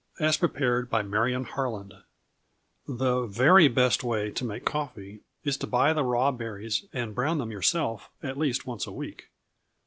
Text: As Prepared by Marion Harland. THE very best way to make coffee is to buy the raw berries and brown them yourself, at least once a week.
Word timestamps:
As 0.19 0.35
Prepared 0.35 0.89
by 0.89 1.03
Marion 1.03 1.43
Harland. 1.43 1.93
THE 2.87 3.27
very 3.27 3.67
best 3.67 4.03
way 4.03 4.31
to 4.31 4.43
make 4.43 4.65
coffee 4.65 5.19
is 5.43 5.57
to 5.57 5.67
buy 5.67 5.93
the 5.93 6.03
raw 6.03 6.31
berries 6.31 6.85
and 6.91 7.13
brown 7.13 7.37
them 7.37 7.51
yourself, 7.51 8.09
at 8.23 8.35
least 8.39 8.65
once 8.65 8.87
a 8.87 8.91
week. 8.91 9.29